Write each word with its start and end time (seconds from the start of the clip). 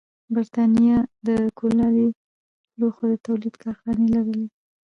برېټانیا 0.33 0.97
د 1.27 1.29
کولالي 1.59 2.07
لوښو 2.79 3.03
د 3.11 3.13
تولید 3.27 3.55
کارخانې 3.63 4.05
لرلې. 4.15 4.45